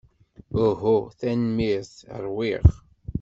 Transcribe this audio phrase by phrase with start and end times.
[0.65, 1.93] Uhu, tanemmirt.
[2.23, 2.65] Ṛwiɣ.